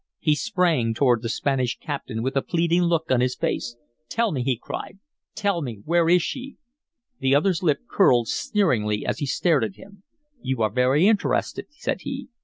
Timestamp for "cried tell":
4.57-5.61